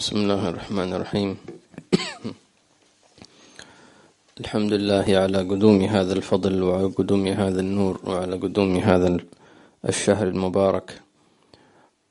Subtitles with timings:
[0.00, 1.36] بسم الله الرحمن الرحيم.
[4.40, 9.16] الحمد لله على قدوم هذا الفضل وعلى قدوم هذا النور وعلى قدوم هذا
[9.84, 11.00] الشهر المبارك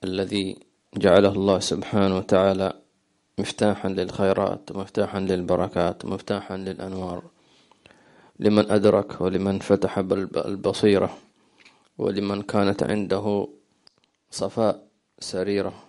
[0.03, 0.57] الذي
[0.97, 2.73] جعله الله سبحانه وتعالى
[3.39, 7.23] مفتاحا للخيرات ومفتاحا للبركات ومفتاحا للأنوار.
[8.39, 9.97] لمن أدرك ولمن فتح
[10.45, 11.17] البصيرة
[11.97, 13.47] ولمن كانت عنده
[14.31, 14.75] صفاء
[15.19, 15.88] سريرة.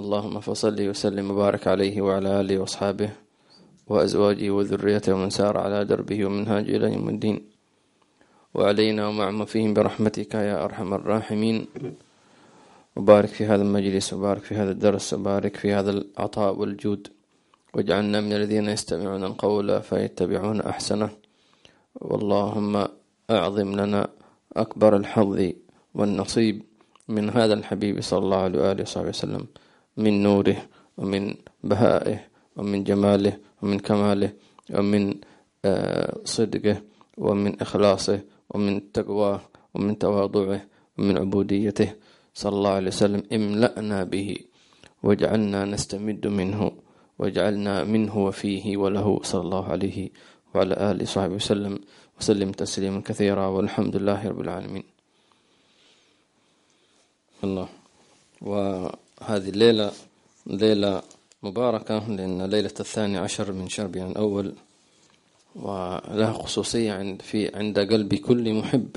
[0.00, 3.10] اللهم فصل وسلم وبارك عليه وعلى آله وأصحابه
[3.86, 7.36] وأزواجه وذريته ومن سار على دربه ومنهاج إلى يوم الدين.
[8.54, 11.66] وعلينا ومع فيهم برحمتك يا أرحم الراحمين.
[12.96, 17.08] وبارك في هذا المجلس وبارك في هذا الدرس وبارك في هذا العطاء والجود.
[17.74, 21.10] واجعلنا من الذين يستمعون القول فيتبعون أحسنه.
[21.94, 22.86] واللهم
[23.30, 24.08] أعظم لنا
[24.56, 25.52] أكبر الحظ
[25.94, 26.62] والنصيب
[27.08, 29.46] من هذا الحبيب صلى الله عليه وآله وصحبه وسلم.
[29.96, 30.58] من نوره
[30.98, 32.18] ومن بهائه
[32.56, 34.32] ومن جماله ومن كماله
[34.70, 35.14] ومن
[35.64, 36.82] آه، صدقه
[37.18, 38.20] ومن إخلاصه
[38.50, 39.40] ومن تقواه
[39.74, 40.60] ومن تواضعه
[40.98, 41.90] ومن عبوديته.
[42.34, 44.36] صلى الله عليه وسلم املأنا به
[45.02, 46.72] واجعلنا نستمد منه
[47.18, 49.20] واجعلنا منه وفيه وله.
[49.22, 49.98] صلى الله عليه
[50.54, 51.74] وعلى آله وصحبه وسلم
[52.20, 54.84] وسلم تسليما كثيرا والحمد لله رب العالمين.
[57.44, 57.68] الله.
[59.20, 59.92] وهذه الليلة
[60.46, 61.02] ليلة
[61.42, 64.54] مباركة لأن ليلة الثاني عشر من شربها الأول
[65.54, 68.96] ولها خصوصية عند في عند قلب كل محب.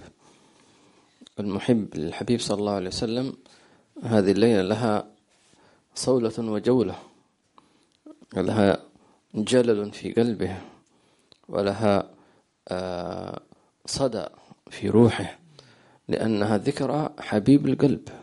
[1.39, 3.33] المحب للحبيب صلى الله عليه وسلم
[4.03, 5.07] هذه الليلة لها
[5.95, 6.95] صولة وجولة
[8.37, 8.77] لها
[9.35, 10.57] جلل في قلبه
[11.49, 12.09] ولها
[12.67, 13.39] آه،
[13.85, 14.25] صدى
[14.69, 15.39] في روحه
[16.07, 18.22] لأنها ذكرى حبيب القلب.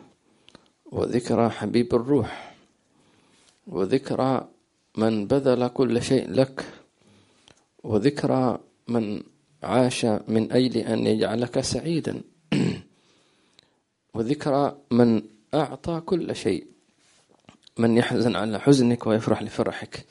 [0.92, 2.54] وذكرى حبيب الروح
[3.66, 4.48] وذكرى
[4.96, 6.64] من بذل كل شيء لك
[7.84, 9.22] وذكرى من
[9.62, 12.22] عاش من أجل أن يجعلك سعيدا
[14.14, 15.22] وذكرى من
[15.54, 16.66] أعطى كل شيء
[17.78, 20.06] من يحزن على حزنك ويفرح لفرحك.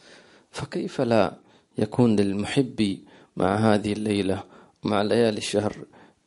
[0.52, 1.34] فكيف لا
[1.78, 2.98] يكون للمحب
[3.38, 4.44] مع هذه الليلة
[4.84, 5.78] مع ليالي الشهر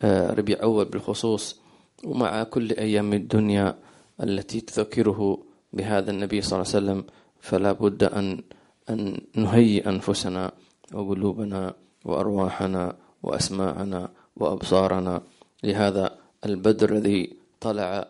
[0.03, 1.61] آه، ربيع أول بالخصوص
[2.05, 3.79] ومع كل أيام الدنيا
[4.23, 5.39] التي تذكره
[5.73, 7.05] بهذا النبي صلى الله عليه وسلم
[7.41, 8.43] فلا بد أن
[8.91, 10.53] أن نهيئ أنفسنا
[10.93, 11.75] وقلوبنا
[12.05, 15.23] وأرواحنا وأسماعنا وأبصارنا
[15.65, 18.09] لهذا البدر الذي طلع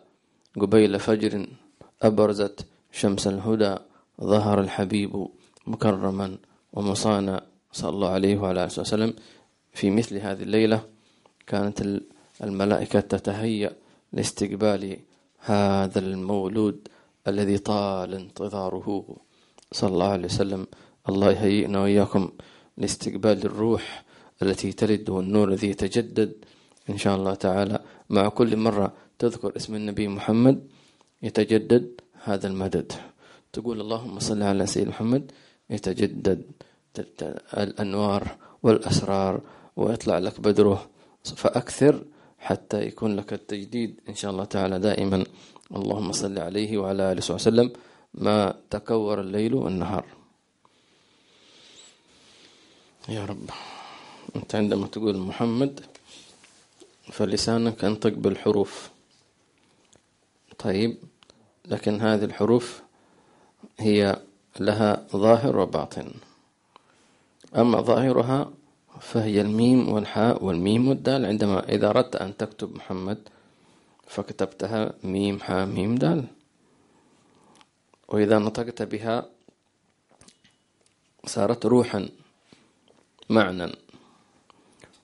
[0.59, 1.47] قبيل فجر
[2.01, 3.75] أبرزت شمس الهدى
[4.21, 5.27] ظهر الحبيب
[5.67, 6.37] مكرما
[6.73, 9.13] ومصانا صلى الله عليه وعلى آله وسلم.
[9.73, 10.83] في مثل هذه الليلة
[11.47, 12.01] كانت
[12.43, 13.71] الملائكة تتهيأ
[14.13, 14.97] لاستقبال
[15.45, 16.87] هذا المولود
[17.27, 18.87] الذي طال انتظاره.
[19.71, 20.67] صلى الله عليه وسلم.
[21.09, 22.29] الله يهيئنا وإياكم
[22.77, 24.03] لاستقبال الروح
[24.41, 26.31] التي تلد والنور الذي يتجدد.
[26.89, 30.67] إن شاء الله تعالى مع كل مرة تذكر اسم النبي محمد
[31.21, 32.91] يتجدد هذا المدد.
[33.53, 35.31] تقول اللهم صل على سيدنا محمد
[35.69, 36.41] يتجدد
[37.57, 38.23] الأنوار
[38.63, 39.41] والأسرار
[39.75, 40.89] ويطلع لك بدره.
[41.23, 42.03] فأكثر
[42.43, 45.25] حتى يكون لك التجديد إن شاء الله تعالى دائما.
[45.75, 47.71] اللهم صل عليه وعلى آله وصحبه وسلم.
[48.13, 50.05] ما تكور الليل والنهار.
[53.09, 53.49] يا رب.
[54.35, 55.85] أنت عندما تقول محمد
[57.11, 58.89] فلسانك ينطق بالحروف.
[60.59, 60.97] طيب
[61.65, 62.81] لكن هذه الحروف
[63.79, 64.19] هي
[64.59, 66.11] لها ظاهر وباطن.
[67.55, 68.51] أما ظاهرها
[68.99, 71.25] فهي الميم والحاء والميم والدال.
[71.25, 73.17] عندما إذا أردت أن تكتب محمد
[74.07, 76.25] فكتبتها ميم حاء ميم دال.
[78.07, 79.29] وإذا نطقت بها
[81.25, 82.09] صارت روحا
[83.29, 83.71] معنى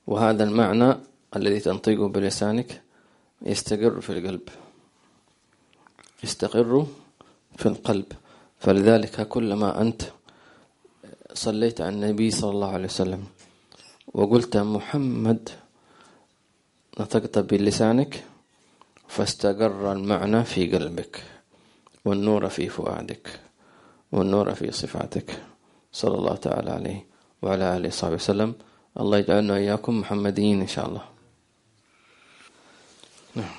[0.07, 0.95] وهذا المعنى
[1.35, 2.81] الذي تنطقه بلسانك
[3.41, 4.49] يستقر في القلب.
[6.23, 6.85] يستقر
[7.57, 8.05] في القلب.
[8.59, 10.01] فلذلك كلما أنت
[11.33, 13.23] صليت على النبي صلى الله عليه وسلم
[14.13, 15.49] وقلت محمد
[16.99, 18.23] نطقت بلسانك
[19.07, 21.23] فاستقر المعنى في قلبك
[22.05, 23.39] والنور في فؤادك
[24.11, 25.39] والنور في صفاتك.
[25.91, 27.05] صلى الله تعالى عليه
[27.41, 28.53] وعلى آله وصحبه وسلم.
[28.99, 31.03] الله يجعلنا إياكم محمديين إن شاء الله.
[33.35, 33.55] نعم.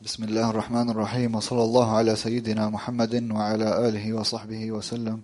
[0.00, 5.22] بسم الله الرحمن الرحيم وصلى الله على سيدنا محمد وعلى آله وصحبه وسلم.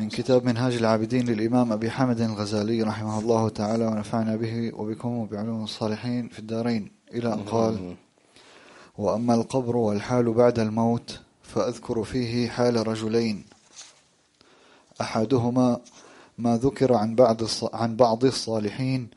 [0.00, 5.64] من كتاب منهاج العابدين للإمام أبي حمد الغزالي رحمه الله تعالى ونفعنا به وبكم وبعلوم
[5.64, 6.90] الصالحين في الدارين.
[7.14, 7.96] إلى أن قال
[8.98, 13.44] وأما القبر والحال بعد الموت فأذكر فيه حال رجلين.
[15.00, 15.80] أحدهما
[16.38, 17.42] ما ذكر عن بعض
[17.72, 19.08] عن بعض الصالحين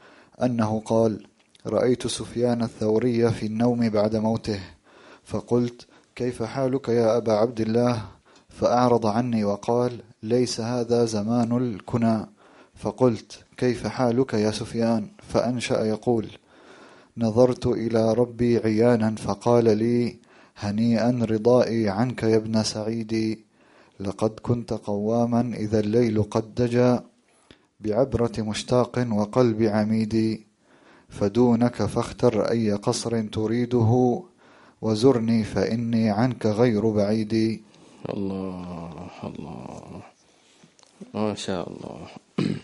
[0.44, 1.28] أنه قال
[1.66, 4.60] رأيت سفيان الثوري في النوم بعد موته
[5.26, 8.06] فقلت كيف حالك يا أبا عبد الله؟
[8.60, 12.26] فأعرض عني وقال ليس هذا زمان الكنى
[12.76, 16.28] فقلت كيف حالك يا سفيان؟ فأنشأ يقول
[17.18, 20.20] نظرت إلى ربي عيانا فقال لي
[20.58, 23.46] هنيئا رضائي عنك يا ابن سعيدي
[24.00, 27.04] لقد كنت قواما إذا الليل قد دجا
[27.80, 30.48] بعبرة مشتاق وقلب عميدي
[31.10, 34.22] فدونك فاختر أي قصر تريده
[34.82, 37.64] وزرني فإني عنك غير بعيد.
[38.10, 40.02] الله الله.
[41.14, 42.08] ما شاء الله.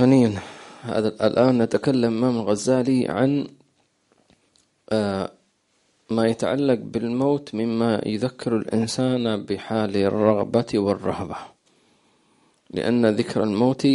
[0.00, 0.40] هنيا
[0.82, 3.48] هذا الآن نتكلم أمام الغزالي عن
[4.90, 5.32] آه،
[6.10, 11.36] ما يتعلق بالموت مما يذكر الإنسان بحال الرغبة والرهبة.
[12.70, 13.88] لأن ذكر الموت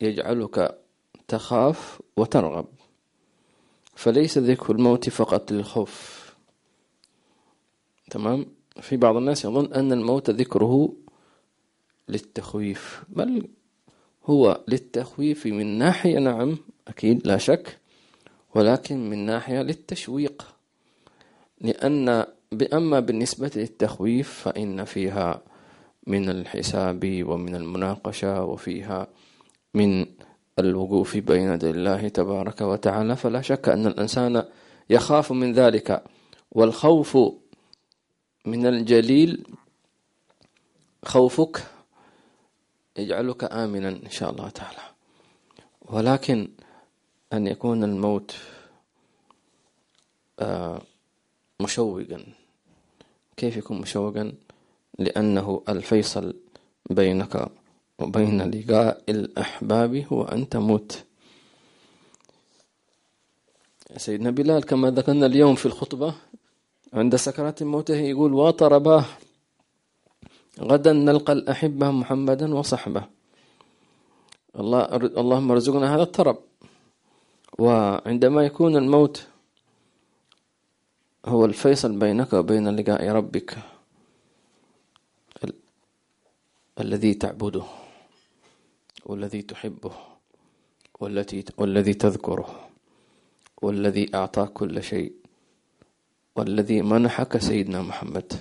[0.00, 0.78] يجعلك
[1.28, 2.66] تخاف وترغب.
[3.94, 6.20] فليس ذكر الموت فقط للخوف.
[8.10, 10.92] تمام؟ في بعض الناس يظن أن الموت ذكره
[12.08, 13.02] للتخويف.
[13.08, 13.48] بل
[14.26, 17.78] هو للتخويف من ناحية نعم أكيد لا شك
[18.54, 20.54] ولكن من ناحية للتشويق.
[21.60, 22.24] لأن
[22.72, 25.42] أما بالنسبة للتخويف فإن فيها
[26.06, 29.06] من الحساب ومن المناقشة وفيها
[29.74, 30.06] من
[30.58, 34.44] الوقوف بين يدي الله تبارك وتعالى فلا شك أن الإنسان
[34.90, 36.02] يخاف من ذلك
[36.52, 37.18] والخوف
[38.46, 39.46] من الجليل
[41.04, 41.66] خوفك
[42.96, 44.82] يجعلك آمنا إن شاء الله تعالى.
[45.82, 46.48] ولكن
[47.32, 48.34] أن يكون الموت
[50.40, 50.82] آه،
[51.60, 52.24] مشوقا.
[53.36, 54.32] كيف يكون مشوقا؟
[54.98, 56.34] لأنه الفيصل
[56.90, 57.48] بينك
[57.98, 61.04] وبين لقاء الأحباب هو أن تموت.
[63.96, 66.14] سيدنا بلال كما ذكرنا اليوم في الخطبة
[66.92, 69.04] عند سكرات موته يقول وطرباه
[70.60, 73.04] غدا نلقى الأحبة محمدا وصحبه.
[74.58, 76.38] الله اللهم ارزقنا هذا الطرب.
[77.58, 79.26] وعندما يكون الموت
[81.26, 83.58] هو الفيصل بينك وبين لقاء ربك
[86.80, 87.64] الذي تعبده
[89.06, 89.92] والذي تحبه
[91.00, 92.68] والتي والذي تذكره
[93.62, 95.19] والذي أعطاك كل شيء.
[96.36, 98.32] والذي منحك سيدنا محمد.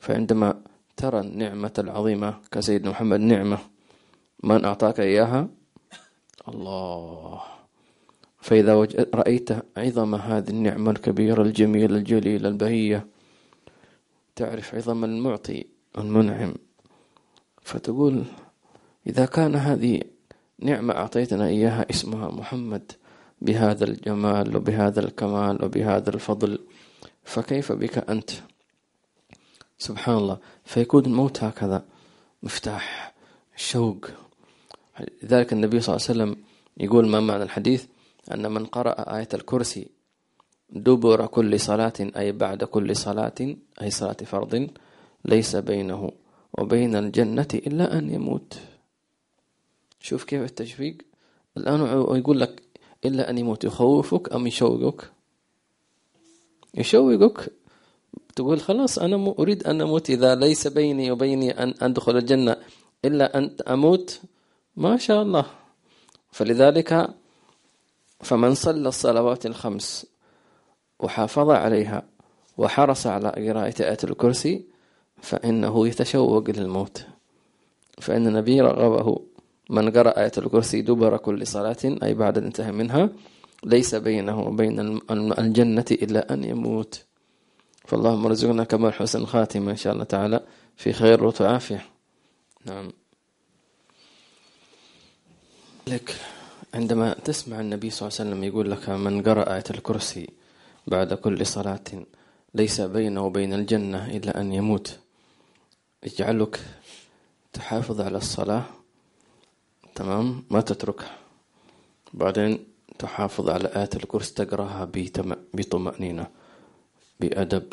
[0.00, 0.62] فعندما
[0.96, 3.58] ترى النعمة العظيمة كسيدنا محمد نعمة
[4.44, 5.48] من أعطاك إياها؟
[6.48, 7.42] الله.
[8.40, 8.74] فإذا
[9.14, 13.06] رأيت عظم هذه النعمة الكبيرة الجميلة الجليلة البهية
[14.36, 15.66] تعرف عظم المعطي
[15.98, 16.54] المنعم.
[17.62, 18.24] فتقول
[19.06, 20.02] إذا كان هذه
[20.58, 22.92] نعمة أعطيتنا إياها اسمها محمد
[23.42, 26.58] بهذا الجمال وبهذا الكمال وبهذا الفضل
[27.26, 28.30] فكيف بك أنت؟
[29.78, 30.38] سبحان الله.
[30.64, 31.84] فيكون الموت هكذا
[32.42, 33.14] مفتاح
[33.56, 34.06] شوق.
[35.22, 36.44] لذلك النبي صلى الله عليه وسلم
[36.76, 37.86] يقول ما معنى الحديث؟
[38.32, 39.88] أن من قرأ آية الكرسي
[40.70, 43.34] دبر كل صلاة أي بعد كل صلاة
[43.82, 44.70] أي صلاة فرض
[45.24, 46.12] ليس بينه
[46.58, 48.58] وبين الجنة إلا أن يموت.
[50.00, 50.96] شوف كيف التشفيق
[51.56, 51.80] الآن
[52.18, 52.62] يقول لك
[53.04, 55.15] إلا أن يموت يخوفك أم يشوقك؟
[56.76, 57.52] يشوقك
[58.36, 60.10] تقول خلاص أنا أريد أن أموت.
[60.10, 62.56] إذا ليس بيني وبيني أن أدخل الجنة
[63.04, 64.20] إلا أن أموت
[64.76, 65.46] ما شاء الله.
[66.30, 67.08] فلذلك
[68.20, 70.06] فمن صلى الصلوات الخمس
[71.00, 72.02] وحافظ عليها
[72.58, 74.64] وحرص على قراءة آية الكرسي
[75.22, 77.06] فإنه يتشوق للموت.
[78.00, 79.20] فإن النبي رغبه
[79.70, 83.08] من قرأ آية الكرسي دبر كل صلاة أي بعد الانتهاء منها.
[83.66, 87.04] ليس بينه وبين الجنة إلا أن يموت.
[87.86, 90.40] فاللهم ارزقنا كمال حسن الخاتمة إن شاء الله تعالى
[90.76, 91.86] في خير وعافية
[92.64, 92.92] نعم.
[95.86, 96.16] لك
[96.74, 100.30] عندما تسمع النبي صلى الله عليه وسلم يقول لك من قرأ آية الكرسي
[100.86, 101.84] بعد كل صلاة
[102.54, 104.98] ليس بينه وبين الجنة إلا أن يموت.
[106.02, 106.60] يجعلك
[107.52, 108.64] تحافظ على الصلاة.
[109.94, 111.16] تمام؟ ما تتركها.
[112.14, 114.88] بعدين تحافظ على آية الكرسي تقرأها
[115.54, 116.26] بطمأنينة
[117.20, 117.72] بأدب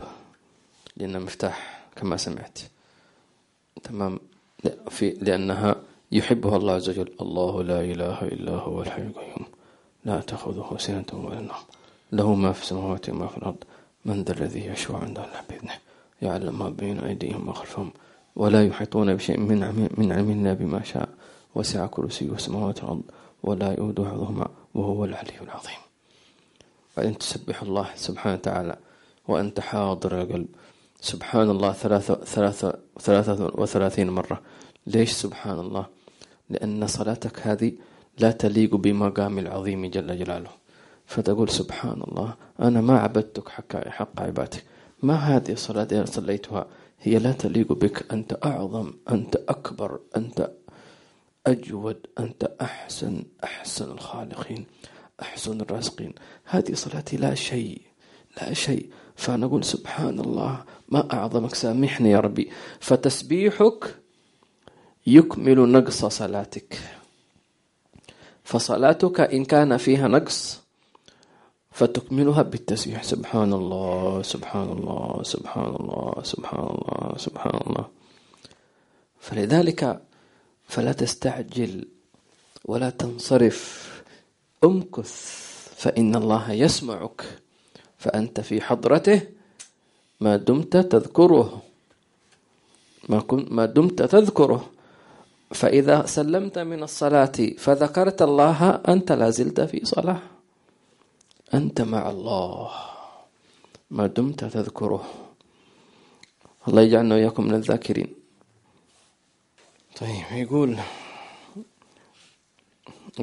[0.97, 2.59] لأنها مفتاح كما سمعت.
[3.83, 4.19] تمام؟
[4.89, 5.75] في لأنها
[6.11, 7.11] يحبها الله عز وجل.
[7.21, 9.45] الله لا إله إلا هو الحي القيوم.
[10.05, 11.63] لا تأخذه سنة ولا نوم.
[12.11, 13.63] له ما في السماوات وما في الأرض.
[14.05, 15.73] من ذا الذي يشفع عنده الله بإذنه؟
[16.21, 17.91] يعلم ما بين أيديهم وخلفهم.
[18.35, 21.09] ولا يحيطون بشيء من من علم بما شاء.
[21.55, 23.01] وسع كرسيه السماوات والأرض.
[23.43, 25.81] ولا يؤود حفظهما وهو العلي العظيم.
[26.97, 28.75] بعدين تسبح الله سبحانه وتعالى
[29.27, 30.47] وأنت حاضر القلب
[31.01, 34.41] سبحان الله ثلاثة, ثلاثة, ثلاثة وثلاثين مرة.
[34.87, 35.85] ليش سبحان الله؟
[36.49, 37.71] لأن صلاتك هذه
[38.19, 40.49] لا تليق بمقام العظيم جل جلاله.
[41.05, 44.63] فتقول سبحان الله أنا ما عبدتك حق, حق عبادتك.
[45.03, 46.65] ما هذه الصلاة اللي صليتها؟
[47.01, 48.13] هي لا تليق بك.
[48.13, 50.51] أنت أعظم أنت أكبر أنت
[51.47, 54.65] أجود أنت أحسن أحسن الخالقين
[55.21, 56.13] أحسن الرازقين.
[56.45, 57.81] هذه صلاتي لا شيء
[58.41, 58.89] لا شيء.
[59.15, 62.51] فنقول سبحان الله ما أعظمك سامحني يا ربي.
[62.79, 63.95] فتسبيحك
[65.07, 66.79] يكمل نقص صلاتك.
[68.43, 70.63] فصلاتك إن كان فيها نقص
[71.71, 73.03] فتكملها بالتسبيح.
[73.03, 77.85] سبحان الله سبحان الله سبحان الله سبحان الله سبحان الله
[79.19, 80.01] فلذلك
[80.67, 81.85] فلا تستعجل
[82.65, 83.83] ولا تنصرف.
[84.63, 85.11] امكث
[85.77, 87.39] فإن الله يسمعك.
[87.97, 89.21] فأنت في حضرته
[90.21, 91.61] ما دمت تذكره.
[93.09, 94.69] ما, ما دمت تذكره.
[95.53, 100.19] فإذا سلمت من الصلاة فذكرت الله أنت لازلت في صلاة.
[101.53, 102.71] أنت مع الله.
[103.91, 105.03] ما دمت تذكره.
[106.67, 108.22] الله يجعلنا وإياكم من الذاكرين.
[109.99, 110.77] طيب يقول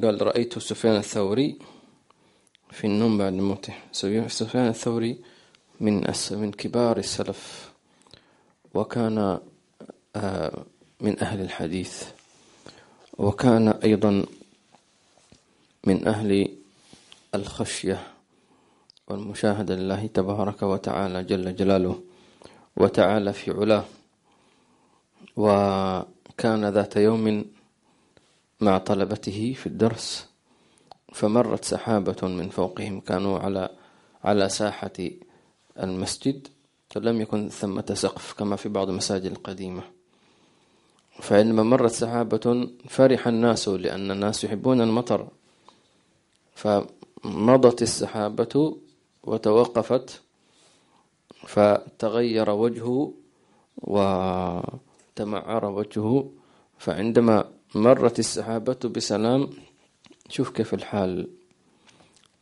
[0.02, 1.58] قال رأيت سفيان الثوري
[2.70, 3.74] في النوم بعد موته.
[3.92, 5.20] سفيان الثوري
[5.80, 5.94] من
[6.30, 7.70] من كبار السلف
[8.74, 9.38] وكان
[10.16, 10.64] آه،
[11.00, 12.04] من أهل الحديث
[13.18, 14.24] وكان أيضا
[15.86, 16.56] من أهل
[17.34, 18.06] الخشية
[19.08, 22.02] والمشاهدة لله تبارك وتعالى جل جلاله
[22.76, 23.84] وتعالى في علاه.
[26.40, 27.44] وكان ذات يوم
[28.60, 30.28] مع طلبته في الدرس
[31.12, 33.68] فمرت سحابة من فوقهم كانوا على
[34.24, 34.92] على ساحة
[35.78, 36.48] المسجد
[36.90, 39.82] فلم يكن ثمة سقف كما في بعض المساجد القديمة.
[41.20, 45.28] فعندما مرت سحابة فرح الناس لأن الناس يحبون المطر.
[46.54, 48.76] فمضت السحابة
[49.24, 50.20] وتوقفت
[51.46, 53.12] فتغير وجهه
[55.20, 56.30] وتمعر وجهه
[56.78, 59.50] فعندما مرت السحابة بسلام
[60.28, 61.28] شوف كيف الحال.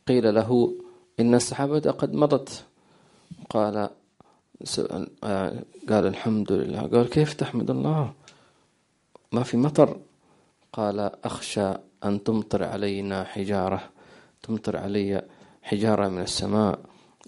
[0.07, 0.73] قيل له
[1.19, 2.65] إن السحابة قد مضت.
[3.49, 3.89] قال
[5.89, 6.81] قال الحمد لله.
[6.81, 8.13] قال كيف تحمد الله؟
[9.31, 9.99] ما في مطر.
[10.73, 13.89] قال أخشى أن تمطر علينا حجارة
[14.43, 15.21] تمطر علي
[15.63, 16.79] حجارة من السماء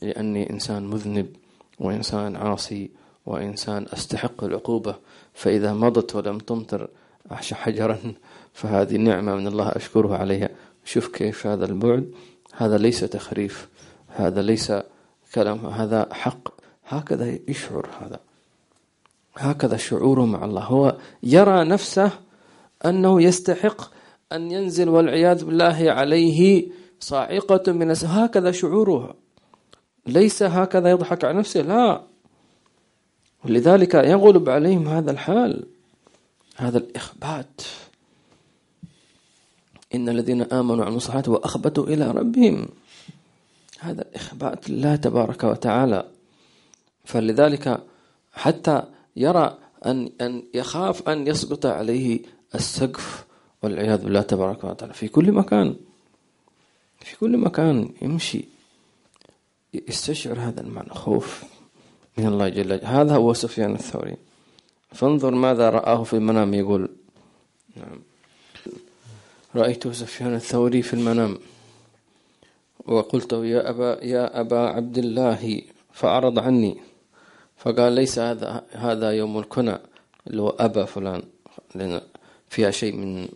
[0.01, 1.35] لأني إنسان مذنب
[1.79, 4.95] وإنسان عاصي وإنسان أستحق العقوبة
[5.33, 6.87] فإذا مضت ولم تمطر
[7.31, 7.97] حجرا
[8.53, 10.49] فهذه نعمة من الله أشكره عليها.
[10.85, 12.11] شوف كيف هذا البعد
[12.53, 13.67] هذا ليس تخريف
[14.07, 14.73] هذا ليس
[15.35, 16.49] كلام هذا حق.
[16.87, 18.19] هكذا يشعر هذا.
[19.37, 20.61] هكذا شعوره مع الله.
[20.61, 22.11] هو يرى نفسه
[22.85, 23.91] أنه يستحق
[24.31, 26.67] أن ينزل والعياذ بالله عليه
[26.99, 29.15] صاعقة من هكذا شعوره.
[30.07, 32.10] ليس هكذا يضحك على نفسه لا.
[33.45, 35.65] ولذلك يغلب عليهم هذا الحال
[36.55, 37.61] هذا الإخبات.
[39.95, 42.67] إن الذين آمنوا عن الصلاة وأخبتوا إلى ربهم.
[43.79, 46.05] هذا الإخبات لله تبارك وتعالى.
[47.05, 47.83] فلذلك
[48.33, 48.83] حتى
[49.15, 52.19] يرى أن أن يخاف أن يسقط عليه
[52.55, 53.25] السقف
[53.63, 54.93] والعياذ بالله تبارك وتعالى.
[54.93, 55.75] في كل مكان
[56.99, 58.45] في كل مكان يمشي
[59.73, 60.89] يستشعر هذا المعنى.
[60.89, 61.43] خوف.
[62.17, 64.15] من الله جل جلاله هذا هو سفيان الثوري.
[64.91, 66.89] فانظر ماذا رآه في المنام يقول.
[67.75, 67.99] نعم.
[69.55, 71.37] رأيت سفيان الثوري في المنام.
[72.85, 75.61] وقلت يا أبا يا أبا عبد الله
[75.93, 76.77] فأعرض عني.
[77.57, 79.77] فقال ليس هذا هذا يوم الكنى.
[80.27, 81.21] اللي هو أبا فلان
[81.75, 82.01] لأن
[82.49, 83.27] فيها شيء من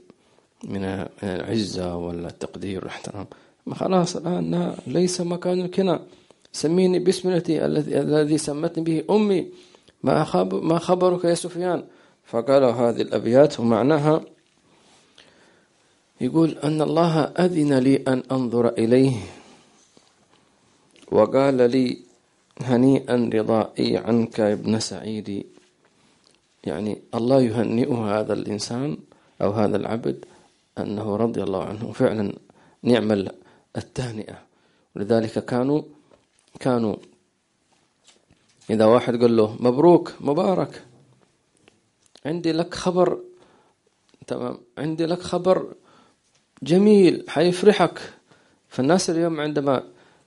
[0.64, 3.28] من العزة ولا التقدير والاحترام.
[3.72, 6.00] خلاص الآن ليس مكان الكنى.
[6.56, 9.52] سميني باسم الذي سمتني به أمي.
[10.04, 11.84] ما خبرك يا سفيان؟
[12.26, 14.24] فقال هذه الأبيات ومعناها
[16.22, 19.18] يقول أن الله أذن لي أن أنظر إليه
[21.12, 22.00] وقال لي
[22.62, 25.46] هنيئا رضائي عنك يا ابن سعيد.
[26.64, 28.98] يعني الله يهنئه هذا الإنسان
[29.42, 30.26] أو هذا العبد
[30.78, 32.34] أنه رضي الله عنه فعلا
[32.84, 33.28] نعم
[33.78, 34.38] التهنئة.
[34.96, 35.82] ولذلك كانوا
[36.60, 36.96] كانوا
[38.70, 40.84] إذا واحد قال له مبروك مبارك.
[42.26, 43.20] عندي لك خبر
[44.28, 45.74] تمام؟ عندي لك خبر
[46.64, 48.14] جميل حيفرحك.
[48.70, 49.84] فالناس اليوم عندما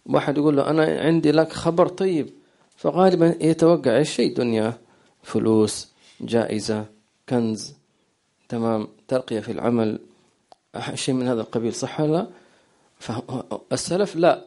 [0.06, 2.30] واحد يقول له أنا عندي لك خبر طيب
[2.76, 4.78] فغالبا يتوقع إيش؟ شيء دنيا
[5.22, 5.88] فلوس
[6.20, 6.86] جائزة
[7.28, 7.74] كنز
[8.48, 10.00] تمام؟ ترقية في العمل.
[10.94, 12.28] شيء من هذا القبيل صح ولا لا؟
[12.98, 14.44] فالسلف لا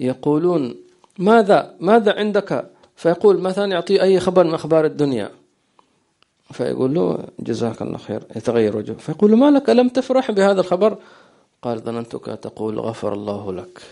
[0.00, 0.74] يقولون
[1.18, 5.30] ماذا ماذا عندك؟ فيقول مثلا يعطيه أي خبر من أخبار الدنيا.
[6.52, 8.94] فيقول له جزاك الله خير يتغير وجهه.
[8.94, 10.98] فيقول له ما لك؟ ألم تفرح بهذا الخبر؟
[11.62, 13.82] قال ظننتك تقول غفر الله لك.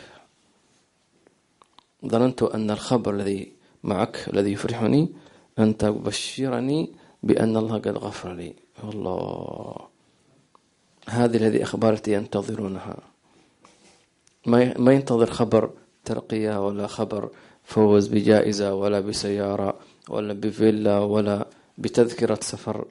[2.07, 3.53] ظننت أن الخبر الذي
[3.85, 5.09] معك الذي يفرحني
[5.59, 8.55] أن تبشرني بأن الله قد غفر لي.
[8.85, 9.77] الله
[11.09, 12.97] هذه الذي أخبارتي ينتظرونها.
[14.47, 15.71] ما ينتظر خبر
[16.05, 17.29] ترقية ولا خبر
[17.65, 19.75] فوز بجائزة ولا بسيارة
[20.09, 21.47] ولا بفيلا ولا
[21.79, 22.85] بتذكرة سفر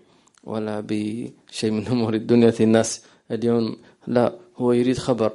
[0.44, 3.02] ولا بشيء من أمور الدنيا الناس
[3.32, 3.78] اليوم.
[4.08, 5.32] لا هو يريد خبر.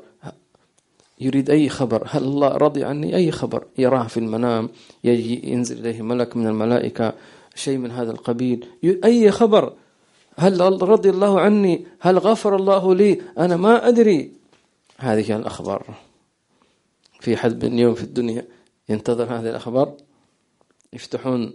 [1.20, 2.06] يريد أي خبر.
[2.10, 3.64] هل الله رضي عني؟ أي خبر.
[3.78, 4.68] يراه في المنام
[5.04, 7.12] يجي ينزل إليه ملك من الملائكة
[7.54, 8.66] شيء من هذا القبيل.
[9.04, 9.72] أي خبر.
[10.38, 14.32] هل رضي الله عني؟ هل غفر الله لي؟ أنا ما أدري.
[14.98, 15.94] هذه الأخبار.
[17.24, 18.46] في حد اليوم في الدنيا
[18.88, 19.96] ينتظر هذه الأخبار.
[20.92, 21.52] يفتحون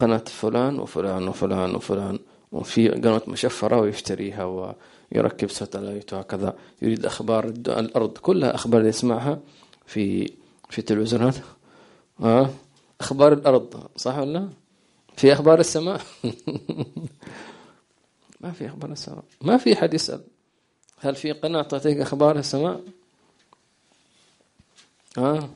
[0.00, 2.18] قناة فلان وفلان وفلان وفلان
[2.52, 6.56] وفي قناة مشفرة ويشتريها ويركب ستلايت وهكذا.
[6.82, 9.38] يريد أخبار الأرض كلها أخبار يسمعها
[9.86, 10.32] في
[10.70, 11.34] في التلفزيونات
[12.20, 12.50] آه
[13.00, 14.48] أخبار الأرض صح ولا؟
[15.16, 16.00] في أخبار السماء؟
[18.40, 19.24] ما في أخبار السماء.
[19.42, 20.20] ما في حد يسأل.
[20.98, 22.80] هل في قناة تعطيك أخبار السماء؟
[25.18, 25.48] آه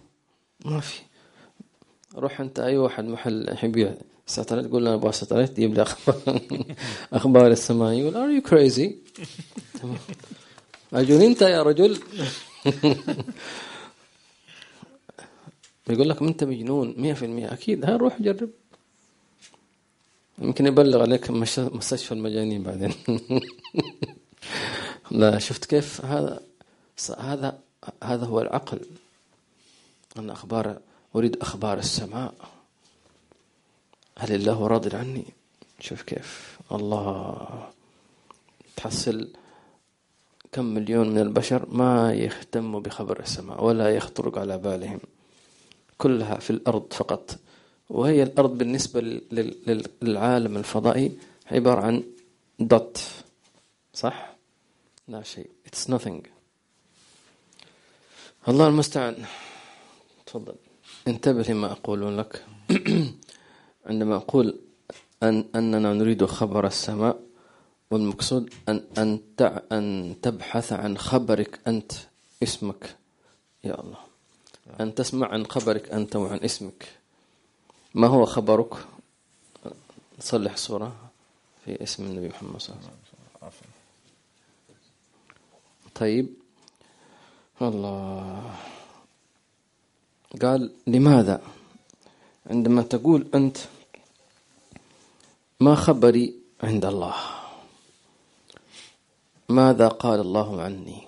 [0.64, 1.00] ما في.
[2.14, 3.94] روح أنت أي واحد محل يبيع
[4.26, 6.40] satellite تقول له أبغى satellite تجيب لي أخبار.
[7.12, 7.92] أخبار السماء.
[7.92, 8.96] يقول are you crazy
[10.92, 11.98] أجل أنت يا رجل.
[15.90, 17.14] يقول لك أنت مجنون؟
[17.48, 17.84] 100% أكيد.
[17.84, 18.50] ها روح جرب.
[20.38, 22.92] يمكن يبلغ عليك مستشفى المجانين بعدين.
[25.10, 26.42] لا شفت كيف؟ هذا
[27.18, 27.58] هذا
[28.02, 28.80] هذا هو العقل.
[30.18, 30.78] أن أخبار
[31.16, 32.34] أريد أخبار السماء.
[34.18, 35.24] هل الله راض عني؟
[35.80, 36.58] شوف كيف.
[36.72, 37.70] الله.
[38.76, 39.28] تحصل
[40.52, 45.00] كم مليون من البشر ما يهتموا بخبر السماء ولا يخطر على بالهم.
[45.98, 47.38] كلها في الأرض فقط.
[47.90, 49.00] وهي الأرض بالنسبة
[50.02, 51.18] للعالم الفضائي
[51.50, 52.04] عبارة عن
[52.58, 52.98] دوت
[53.94, 54.36] صح؟
[55.08, 55.50] لا شيء.
[55.66, 56.28] It's nothing.
[58.48, 59.24] الله المستعان.
[60.28, 60.54] تفضل.
[61.08, 62.44] انتبه لما أقول لك.
[63.88, 64.58] عندما أقول
[65.22, 67.20] أن أننا نريد خبر السماء
[67.90, 69.20] والمقصود أن أن
[69.72, 71.92] أن تبحث عن خبرك أنت
[72.42, 72.96] اسمك.
[73.64, 73.98] يا الله.
[74.80, 76.88] أن تسمع عن خبرك أنت وعن اسمك.
[77.94, 78.74] ما هو خبرك؟
[80.20, 80.96] صلح صورة
[81.64, 82.88] في اسم النبي محمد صلى الله
[83.42, 83.72] عليه وسلم.
[85.94, 86.34] طيب.
[87.62, 88.77] الله.
[90.36, 91.40] قال لماذا?
[92.46, 93.56] عندما تقول أنت
[95.60, 97.14] ما خبري عند الله؟
[99.48, 101.02] ماذا قال الله عني؟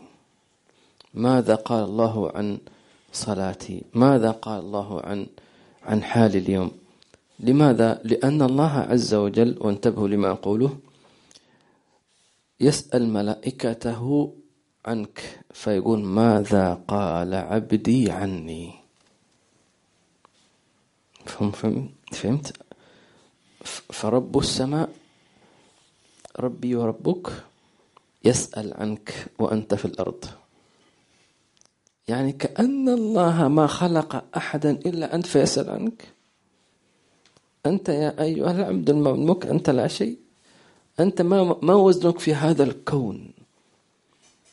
[1.15, 2.59] ماذا قال الله عن
[3.13, 5.27] صلاتي؟ ماذا قال الله عن
[5.83, 6.71] عن حالي اليوم؟
[7.41, 10.79] لماذا؟ لأن الله عز وجل وانتبهوا لما أقوله
[12.61, 14.35] يسأل ملائكته
[14.87, 18.80] عنك فيقول ماذا قال عبدي عني؟
[22.13, 22.57] فهمت؟
[23.93, 24.89] فرب السماء
[26.39, 27.45] ربي وربك
[28.25, 30.25] يسأل عنك وأنت في الأرض.
[32.09, 36.09] يعني كأن الله ما خلق أحدا إلا أنت فيسأل عنك.
[37.67, 40.19] أنت يا أيها العبد المملوك أنت لا شيء.
[41.01, 43.33] أنت ما ما وزنك في هذا الكون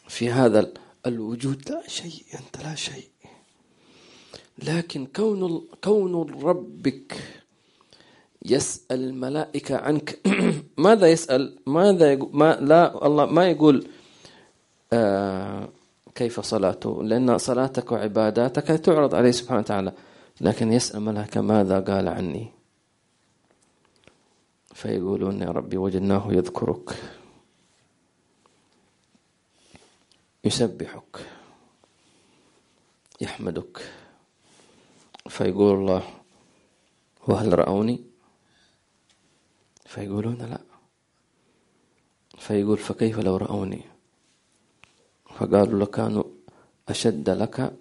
[0.08, 0.72] في هذا
[1.06, 3.10] الوجود لا شيء أنت لا شيء.
[4.64, 7.18] لكن كون كون ربك
[8.46, 10.20] يسأل الملائكة عنك
[10.78, 13.88] ماذا يسأل؟ ماذا يقول ما لا الله ما يقول
[14.94, 15.70] آه
[16.16, 19.94] كيف صلاته لأن صلاتك وعباداتك تعرض عليه سبحانه وتعالى.
[20.42, 22.52] لكن يسأل ملائكة ماذا قال عني؟
[24.74, 26.96] فيقولون يا ربي وجدناه يذكرك
[30.44, 31.18] يسبحك
[33.22, 33.97] يحمدك.
[35.30, 36.04] فيقول الله
[37.28, 38.04] وهل رأوني؟
[39.86, 40.62] فيقولون لا.
[42.38, 43.82] فيقول فكيف لو رأوني؟
[45.36, 46.24] فقالوا لكانوا
[46.90, 47.74] أشد لك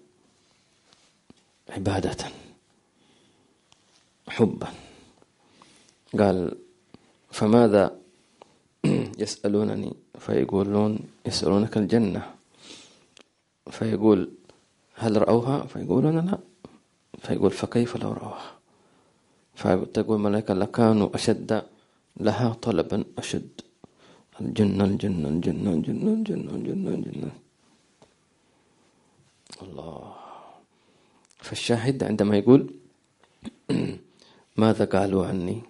[1.69, 2.25] عبادة
[4.29, 4.69] حبا.
[6.19, 6.59] قال
[7.31, 7.99] فماذا
[9.23, 12.35] يسألونني؟ فيقولون يسألونك الجنة.
[13.71, 14.31] فيقول
[14.95, 16.39] هل رأوها؟ فيقولون لا.
[17.19, 18.57] فيقول فكيف لو رأوها
[19.55, 21.63] فتقول ملائكة لكانوا أشد
[22.21, 23.61] لها طلبا أشد.
[24.41, 27.31] الجنة الجنة الجنة الجنة الجنة الجنة الجنة.
[29.63, 30.15] الله.
[31.39, 32.75] فالشاهد عندما يقول
[34.57, 35.63] ماذا قالوا عني؟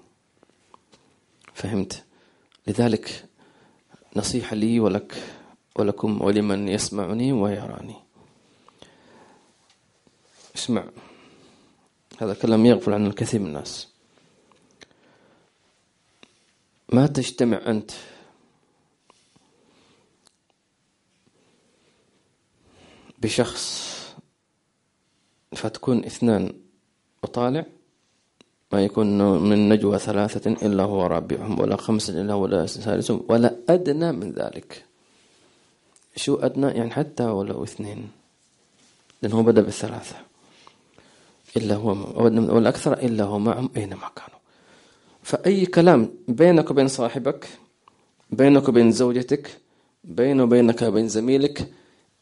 [1.54, 2.04] فهمت.
[2.66, 3.24] لذلك
[4.16, 5.22] نصيحة لي ولك
[5.76, 7.96] ولكم ولمن يسمعني ويراني.
[10.56, 10.84] اسمع.
[12.18, 13.88] هذا كلام يغفل عن الكثير من الناس.
[16.92, 17.90] ما تجتمع أنت.
[23.18, 23.96] بشخص
[25.52, 26.52] فتكون اثنان
[27.22, 27.66] وطالع
[28.72, 34.12] ما يكون من نجوى ثلاثة إلا هو رابعهم ولا خمسة إلا هو سادسهم ولا أدنى
[34.12, 34.84] من ذلك.
[36.16, 38.10] شو أدنى؟ يعني حتى ولو اثنين
[39.22, 40.16] لأنه بدأ بالثلاثة.
[41.56, 41.88] إلا هو
[42.56, 44.40] والأكثر إلا هو معهم أينما كانوا.
[45.22, 47.48] فأي كلام بينك وبين صاحبك
[48.30, 49.60] بينك وبين زوجتك
[50.04, 51.72] بينه وبينك وبين زميلك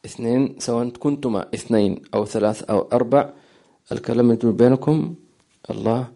[0.05, 3.33] اثنين سواء كنتما اثنين أو ثلاث أو أربع
[3.92, 5.14] الكلام بينكم
[5.70, 6.09] الله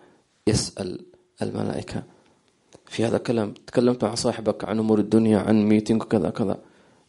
[0.47, 1.05] يسأل
[1.43, 2.03] الملائكة.
[2.87, 6.59] في هذا الكلام تكلمت مع صاحبك عن أمور الدنيا عن ميتينج وكذا كذا.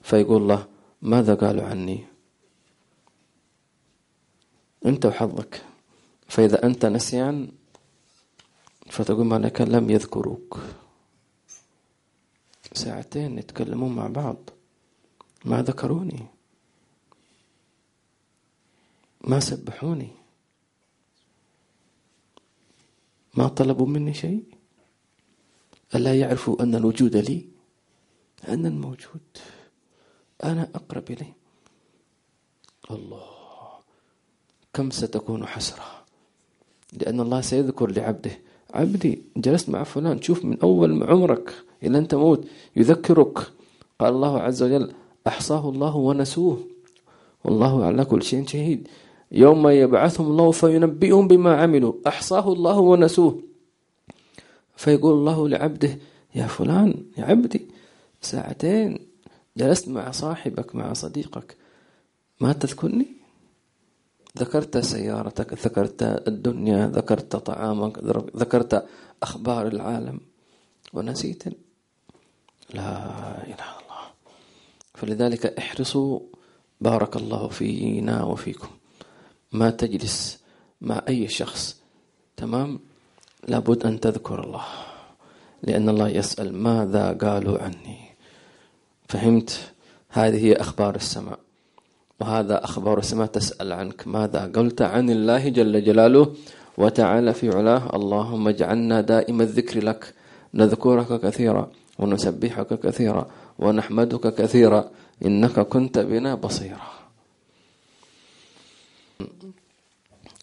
[0.02, 0.67] فيقول الله
[1.02, 2.00] ماذا قالوا عني؟
[4.86, 5.68] أنت وحظك.
[6.30, 7.52] فإذا أنت نسيان
[8.89, 10.60] فتقول ملائكة لم يذكروك.
[12.74, 14.38] ساعتين يتكلمون مع بعض.
[15.46, 16.26] ما ذكروني.
[19.22, 20.10] ما سبحوني.
[23.34, 24.44] ما طلبوا مني شيء.
[25.96, 27.50] ألا يعرفوا أن الوجود لي؟
[28.48, 29.38] أنا الموجود
[30.44, 31.34] أنا أقرب إليه.
[32.92, 33.30] الله
[34.74, 35.98] كم ستكون حسرة.
[36.93, 38.32] لأن الله سيذكر لعبده.
[38.73, 43.38] عبدي جلست مع فلان شوف من أول عمرك إلى أن تموت يذكرك.
[43.99, 44.91] قال الله عز وجل
[45.28, 46.58] أحصاه الله ونسوه.
[47.43, 48.88] والله على كل شيء شهيد.
[49.32, 51.93] يوم يبعثهم الله فينبئهم بما عملوا.
[52.08, 53.39] أحصاه الله ونسوه.
[54.75, 55.97] فيقول الله لعبده
[56.36, 57.62] يا فلان يا عبدي
[58.21, 58.99] ساعتين
[59.58, 61.56] جلست مع صاحبك مع صديقك
[62.41, 63.18] ما تذكرني؟
[64.38, 67.98] ذكرت سيارتك ذكرت الدنيا ذكرت طعامك
[68.36, 68.86] ذكرت
[69.24, 70.20] أخبار العالم.
[70.94, 71.44] ونسيت
[72.74, 72.89] لا
[73.44, 74.04] إله إلا الله.
[74.94, 76.20] فلذلك احرصوا
[76.82, 78.70] بارك الله فينا وفيكم.
[79.52, 80.39] ما تجلس
[80.82, 81.82] مع أي شخص
[82.38, 82.80] تمام؟
[83.48, 84.65] لابد أن تذكر الله
[85.63, 88.15] لأن الله يسأل ماذا قالوا عني.
[89.08, 89.72] فهمت؟
[90.10, 91.39] هذه هي أخبار السماء.
[92.19, 94.08] وهذا أخبار السماء تسأل عنك.
[94.08, 96.36] ماذا قلت عن الله جل جلاله؟
[96.77, 97.95] وتعالى في علاه.
[97.95, 100.13] اللهم اجعلنا دائم الذكر لك.
[100.53, 103.23] نذكرك كثيرا ونسبحك كثيرا
[103.60, 104.91] ونحمدك كثيرا.
[105.25, 106.89] إنك كنت بنا بصيرا.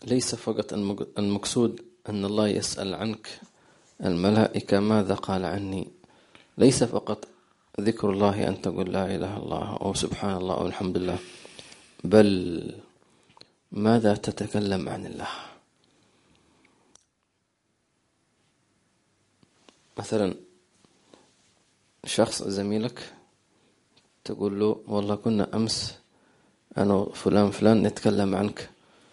[0.06, 0.72] ليس فقط
[1.18, 3.28] المقصود أن الله يسأل عنك.
[4.04, 5.88] الملائكة ماذا قال عني؟
[6.58, 7.24] ليس فقط
[7.80, 11.18] ذكر الله أن تقول لا إله إلا الله أو سبحان الله أو الحمد لله.
[12.06, 12.30] بل
[13.72, 15.28] ماذا تتكلم عن الله؟
[19.98, 20.34] مثلا
[22.04, 23.12] شخص زميلك
[24.24, 25.94] تقول له والله كنا أمس
[26.78, 28.70] أنا فلان فلان نتكلم عنك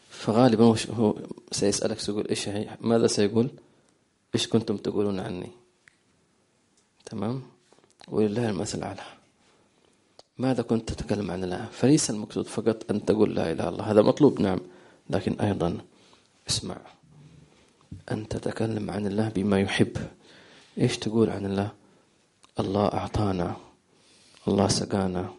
[0.10, 1.16] فغالبا هو
[1.52, 3.50] سيسألك سيقول إيش هي؟ ماذا سيقول؟
[4.36, 5.52] إيش كنتم تقولون عني؟
[7.06, 7.44] تمام؟
[8.08, 9.23] ولله المثل الأعلى.
[10.38, 13.92] ماذا كنت تتكلم عن الله فليس المقصود فقط أن تقول لا إله إلا الله.
[13.92, 14.60] هذا مطلوب نعم.
[15.10, 15.78] لكن أيضا
[16.50, 16.78] اسمع.
[18.12, 19.98] أن تتكلم عن الله بما يحب.
[20.78, 21.72] إيش تقول عن الله؟
[22.60, 23.56] الله أعطانا.
[24.48, 25.34] الله سقانا.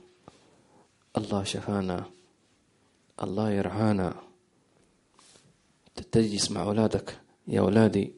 [1.18, 2.04] الله شفانا.
[3.22, 4.14] الله يرعانا.
[6.12, 7.18] تجلس مع أولادك.
[7.48, 8.12] يا أولادي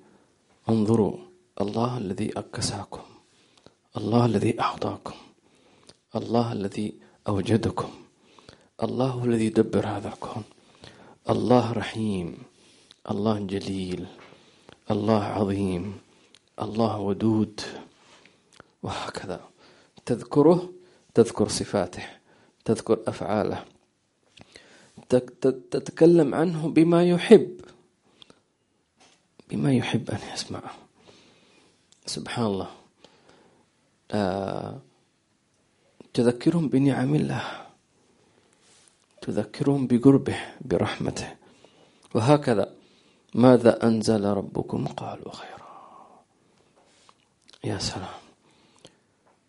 [0.69, 1.17] انظروا.
[1.61, 3.03] الله الذي أكساكم.
[3.97, 5.26] الله الذي أعطاكم.
[6.17, 6.95] الله الذي
[7.29, 7.91] أوجدكم.
[8.83, 10.45] الله الذي دبر هذا الكون.
[11.31, 12.43] الله رحيم.
[13.11, 14.07] الله جليل.
[14.91, 15.99] الله عظيم.
[16.63, 17.61] الله ودود.
[18.83, 19.41] وهكذا.
[20.07, 20.73] تذكره
[21.15, 22.07] تذكر صفاته.
[22.65, 23.65] تذكر أفعاله.
[25.71, 27.61] تتكلم عنه بما يحب.
[29.51, 30.75] بما يحب أن يسمعه.
[32.07, 32.71] سبحان الله.
[34.11, 34.81] آه
[36.17, 37.45] تذكرهم بنعم الله.
[39.21, 41.31] تذكرهم بقربه برحمته.
[42.15, 42.67] وهكذا
[43.35, 45.73] ماذا أنزل ربكم؟ قالوا خيرا.
[47.65, 48.17] يا سلام.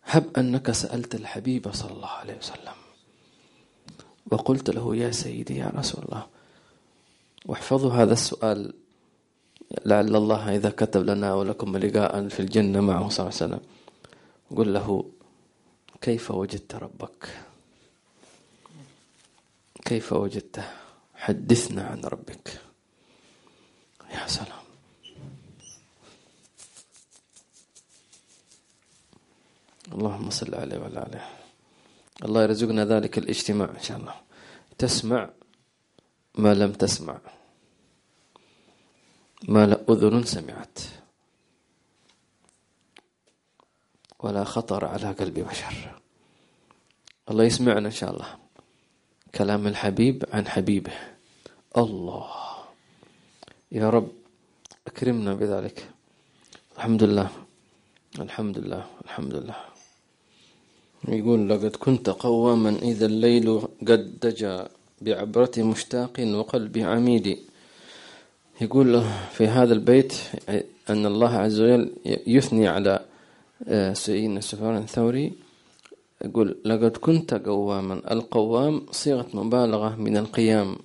[0.04, 2.78] هب أنك سألت الحبيب صلى الله عليه وسلم.
[4.32, 6.26] وقلت له يا سيدي يا رسول الله.
[7.46, 8.74] واحفظوا هذا السؤال.
[9.86, 13.64] لعل الله إذا كتب لنا ولكم لقاء في الجنة معه صلى الله عليه وسلم.
[14.58, 14.88] قل له
[16.02, 17.44] كيف وجدت ربك؟
[19.86, 20.64] كيف وجدته
[21.16, 22.62] حدثنا عن ربك.
[24.12, 24.68] يا سلام.
[29.92, 31.30] اللهم صل عليه وعلى آله.
[32.26, 34.16] الله يرزقنا ذلك الاجتماع إن شاء الله.
[34.78, 35.30] تسمع
[36.36, 37.20] ما لم تسمع.
[39.48, 40.80] ما لا أذن سمعت.
[44.20, 46.02] ولا خطر على قلب بشر.
[47.32, 48.28] الله يسمعنا إن شاء الله.
[49.36, 50.94] كلام الحبيب عن حبيبه.
[51.78, 52.30] الله.
[53.72, 54.10] يا رب
[54.88, 55.90] أكرمنا بذلك.
[56.78, 57.30] الحمد لله.
[58.20, 58.86] الحمد لله.
[59.06, 59.56] الحمد لله.
[61.08, 64.60] يقول لقد كنت قواما إذا الليل قد دجى
[65.02, 67.40] بعبرة مشتاق وقلب عميد.
[68.62, 70.14] يقول في هذا البيت
[70.90, 71.92] أن الله عز وجل
[72.28, 73.06] يثني على
[73.94, 75.34] سيدنا سفيان الثوري
[76.26, 80.78] يقول لقد كنت قواما القوام صيغة مبالغة من القيام.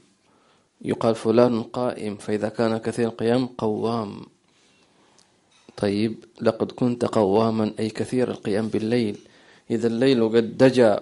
[0.84, 4.20] يقال فلان قائم فإذا كان كثير القيام قوام.
[5.76, 9.18] طيب لقد كنت قواما أي كثير القيام بالليل.
[9.70, 10.96] إذا الليل قد دجى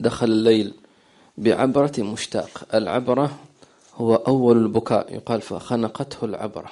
[0.00, 0.74] دخل الليل
[1.38, 2.66] بعبرة مشتاق.
[2.74, 3.38] العبرة
[3.94, 6.70] هو أول البكاء يقال فخنقته العبرة.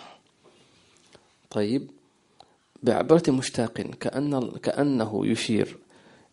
[1.51, 1.91] طيب
[2.83, 5.79] بعبرة مشتاق كأن كأنه يشير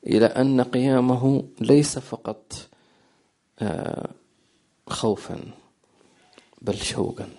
[0.08, 2.54] إلى أن قيامه ليس فقط
[3.60, 4.10] آه،
[4.88, 5.40] خوفا
[6.62, 7.30] بل شوقا.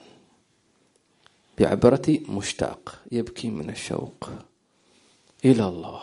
[1.59, 4.31] بعبرة مشتاق يبكي من الشوق
[5.45, 6.01] إلى الله.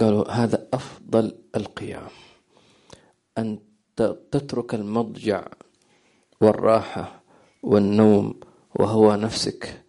[0.00, 2.10] قالوا هذا أفضل القيام
[3.38, 3.58] أن
[3.96, 5.46] تترك المضجع
[6.40, 7.22] والراحة
[7.62, 8.40] والنوم
[8.74, 9.82] وهو نفسك.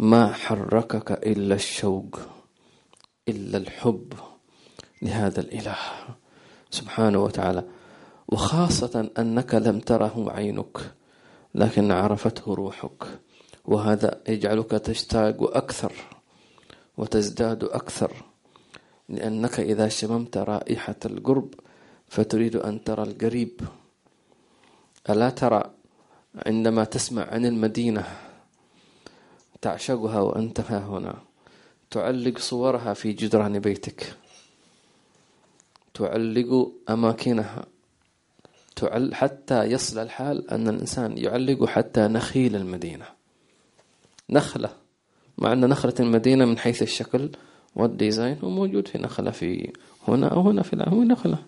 [0.00, 2.20] ما حركك إلا الشوق
[3.28, 4.12] إلا الحب
[5.02, 5.76] لهذا الإله.
[6.70, 7.64] سبحانه وتعالى
[8.28, 10.78] وخاصة أنك لم تره عينك
[11.54, 13.04] لكن عرفته روحك.
[13.64, 15.92] وهذا يجعلك تشتاق أكثر
[16.96, 18.12] وتزداد أكثر
[19.08, 21.54] لأنك إذا شممت رائحة القرب
[22.08, 23.60] فتريد أن ترى القريب.
[25.10, 25.70] ألا ترى
[26.46, 28.29] عندما تسمع عن المدينة
[29.62, 31.14] تعشقها وأنت ها هنا.
[31.90, 34.14] تعلق صورها في جدران بيتك.
[35.94, 37.64] تعلق أماكنها.
[38.76, 43.04] تعل حتى يصل الحال أن الإنسان يعلق حتى نخيل المدينة.
[44.30, 44.70] نخلة.
[45.38, 47.30] مع أن نخلة المدينة من حيث الشكل
[47.76, 49.72] والديزاين هو موجود في نخلة في
[50.08, 51.38] هنا أو هنا في العالم نخلة.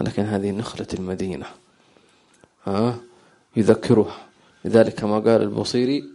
[0.00, 1.46] لكن هذه نخلة المدينة.
[2.66, 2.94] آه
[3.56, 4.26] يذكرها.
[4.64, 6.11] لذلك كما قال البصيري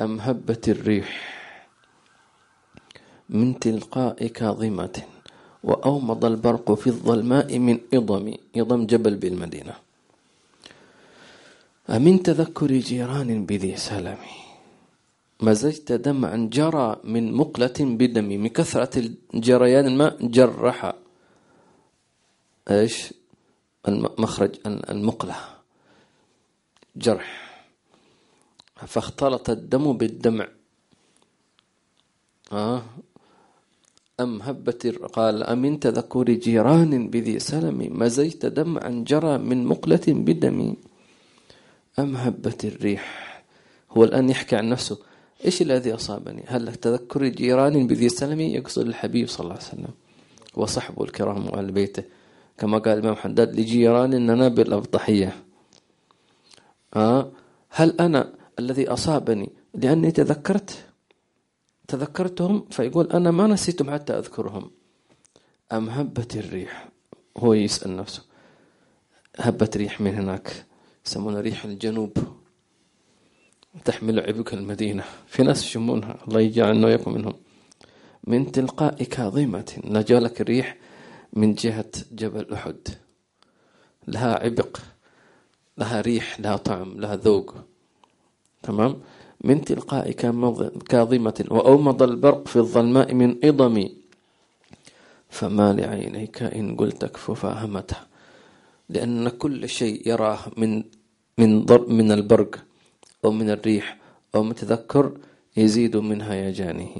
[0.00, 1.08] أم هبت الريح
[3.28, 5.02] من تلقاء كاظمة
[5.64, 9.74] وأومض البرق في الظلماء من إضم إضم جبل بالمدينة.
[11.90, 14.18] أمن تذكر جيران بذي سلم
[15.40, 20.92] مزجت دمعا جرى من مقلة بدم من كثرة جريان الماء جرح.
[22.70, 23.14] إيش؟
[23.88, 25.36] المخرج المقلة
[26.96, 27.55] جرح.
[28.76, 30.48] فاختلط الدم بالدمع.
[32.52, 32.82] آه.
[34.20, 40.76] أم هبت قال أمن تذكر جيران بذي سلم؟ مزيت دمعا جرى من مقلة بدم.
[41.98, 43.04] أم هبت الريح؟
[43.90, 44.98] هو الآن يحكي عن نفسه.
[45.44, 49.94] إيش الذي أصابني؟ هل تذكر جيران بذي سلم؟ يقصد الحبيب صلى الله عليه وسلم
[50.54, 52.02] وصحبه الكرام وآل بيته.
[52.58, 55.36] كما قال الإمام حداد لجيراننا بالأبطحية
[56.96, 57.30] آه.
[57.70, 60.86] هل أنا الذي أصابني لأني تذكرت
[61.88, 64.70] تذكرتهم فيقول أنا ما نسيتهم حتى أذكرهم.
[65.72, 66.88] أم هبت الريح؟
[67.36, 68.22] هو يسأل نفسه.
[69.38, 70.64] هبت ريح من هناك
[71.06, 72.18] يسمونها ريح الجنوب.
[73.84, 75.04] تحمل عبك المدينة.
[75.26, 76.18] في ناس يشمونها.
[76.28, 77.34] الله يجعلنا وياكم منهم.
[78.24, 79.72] من تلقاء كاظمة.
[79.84, 80.76] نجالك الريح
[81.32, 82.88] من جهة جبل أحد.
[84.08, 84.78] لها عبق
[85.78, 87.54] لها ريح لها طعم لها ذوق.
[88.66, 88.92] تمام؟
[89.44, 90.10] من تلقاء
[90.90, 93.88] كاظمة وأومض البرق في الظلماء من إضم
[95.30, 97.96] فما لعينيك إن قلت اكف فاهمته
[98.88, 100.82] لأن كل شيء يراه من
[101.38, 102.64] من ضرب من البرق
[103.24, 103.98] أو من الريح
[104.34, 105.12] أو من تذكر
[105.56, 106.94] يزيد من هيجانه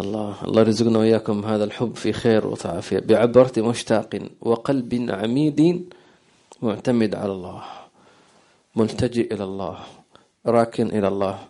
[0.00, 5.90] الله الله يرزقنا وإياكم هذا الحب في خير وعافية بعبرة مشتاق وقلب عميد
[6.62, 7.79] معتمد على الله.
[8.76, 9.86] ملتجئ إلى الله
[10.46, 11.48] راكن إلى الله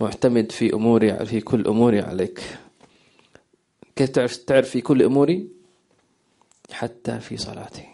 [0.00, 2.58] معتمد في أموري في كل أموري عليك.
[3.96, 5.48] كيف تعرف تعرف في كل أموري؟
[6.72, 7.88] حتى في صلاتي.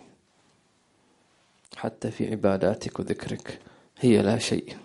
[1.77, 3.59] حتى في عباداتك وذكرك.
[4.01, 4.77] هي لا شيء.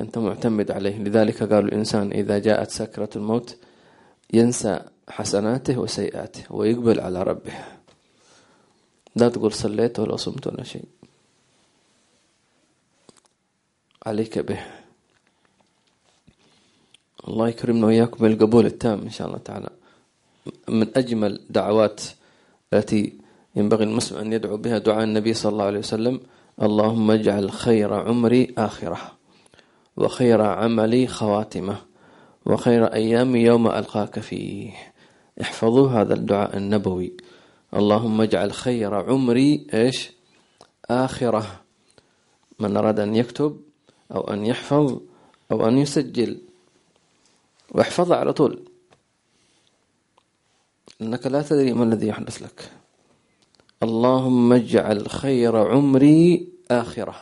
[0.00, 0.98] أنت معتمد عليه.
[0.98, 3.56] لذلك قالوا الإنسان إذا جاءت سكرة الموت
[4.32, 7.52] ينسى حسناته وسيئاته ويقبل على ربه.
[9.16, 10.84] لا تقول صليت ولا صمت ولا شيء.
[14.06, 14.60] عليك به.
[17.28, 19.70] الله يكرمنا وإياكم بالقبول التام إن شاء الله تعالى.
[20.68, 22.02] من أجمل دعوات
[22.72, 23.18] التي
[23.56, 26.20] ينبغي المسلم أن يدعو بها دعاء النبي صلى الله عليه وسلم.
[26.62, 28.98] اللهم اجعل خير عمري آخرة
[29.96, 31.76] وخير عملي خواتمة
[32.46, 34.72] وخير أيامي يوم ألقاك فيه.
[35.40, 37.12] احفظوا هذا الدعاء النبوي.
[37.76, 40.10] اللهم اجعل خير عمري إيش؟
[40.90, 41.60] آخرة.
[42.58, 43.71] من أراد أن يكتب
[44.14, 45.00] أو أن يحفظ
[45.52, 46.40] أو أن يسجل.
[47.70, 48.62] واحفظها على طول.
[51.02, 52.72] إنك لا تدري ما الذي يحدث لك.
[53.82, 57.14] اللهم اجعل خير عمري آخرة.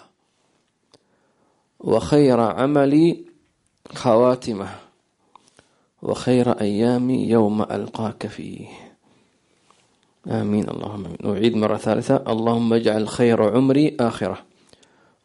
[1.80, 3.24] وخير عملي
[3.94, 4.68] خواتمة.
[6.02, 8.68] وخير أيامي يوم ألقاك فيه.
[10.26, 10.70] آمين.
[10.70, 11.18] اللهم آمين.
[11.24, 12.16] أعيد مرة ثالثة.
[12.16, 14.49] اللهم اجعل خير عمري آخرة.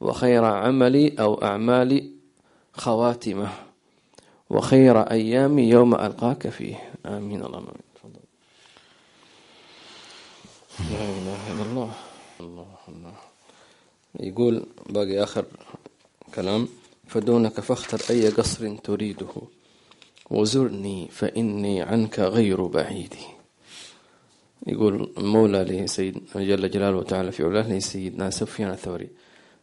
[0.02, 2.12] وخير عملي أو أعمالي
[2.74, 3.50] خواتمة.
[4.50, 6.94] وخير أيامي يوم ألقاك فيه.
[7.06, 7.44] آمين.
[7.44, 7.86] اللهم آمين.
[10.80, 11.92] لا إله إلا الله.
[12.40, 13.14] الله الله
[14.20, 15.46] يقول باقي آخر
[16.36, 16.68] كلام.
[17.08, 19.34] فدونك فاختر أي قصر تريده.
[20.30, 23.14] وزرني فإني عنك غير بعيد.
[24.68, 29.10] يقول مولى لسيد جل جلاله وتعالى في علاه لسيدنا سفيان الثوري.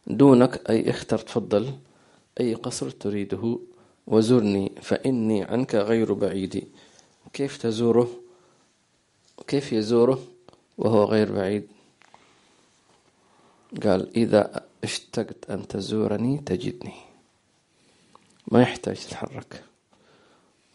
[0.07, 1.77] دونك أي اختر تفضل.
[2.39, 3.59] أي قصر تريده
[4.07, 6.67] وزرني فإني عنك غير بعيد.
[7.33, 8.09] كيف تزوره؟
[9.47, 10.23] كيف يزوره
[10.77, 11.67] وهو غير بعيد؟
[13.83, 16.93] قال إذا اشتقت أن تزورني تجدني.
[18.47, 19.63] ما يحتاج تتحرك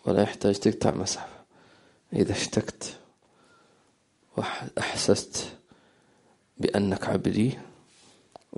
[0.06, 1.38] ولا يحتاج تقطع مسافة.
[2.12, 2.98] إذا اشتقت
[4.36, 5.56] وأحسست
[6.58, 7.58] بأنك عبدي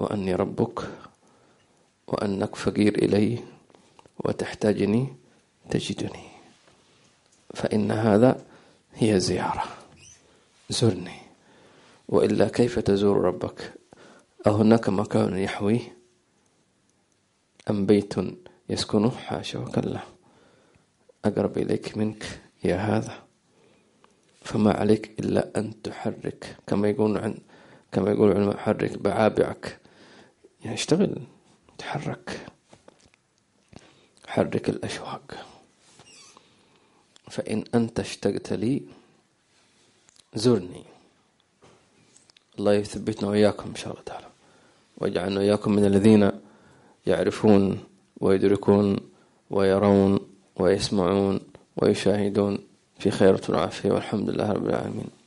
[0.01, 0.81] وأني ربك
[2.07, 3.39] وأنك فقير إلي
[4.19, 5.07] وتحتاجني
[5.71, 6.29] تجدني.
[7.55, 8.45] فإن هذا
[8.95, 9.65] هي زيارة.
[10.71, 11.21] زرني.
[12.09, 13.75] وإلا كيف تزور ربك؟
[14.47, 15.97] أهناك مكان يحويه
[17.71, 18.15] أم بيت
[18.69, 20.01] يسكنه حاشا وكلا.
[21.25, 23.23] أقرب إليك منك يا هذا.
[24.43, 26.57] فما عليك إلا أن تحرك.
[26.67, 27.39] كما يقول عن
[27.93, 29.80] كما يقول العلماء حرك بعابعك.
[30.64, 31.23] يعني اشتغل
[31.79, 32.46] تحرك
[34.27, 35.46] حرك الأشواق.
[37.31, 38.83] فإن أنت اشتقت لي
[40.35, 40.85] زرني.
[42.59, 44.27] الله يثبتنا وإياكم إن شاء الله تعالى.
[44.96, 46.31] واجعلنا وإياكم من الذين
[47.07, 47.85] يعرفون
[48.20, 48.96] ويدركون
[49.51, 50.20] ويرون
[50.57, 51.40] ويسمعون
[51.77, 52.59] ويشاهدون.
[52.99, 55.19] في خير وعافية والحمد لله رب العالمين.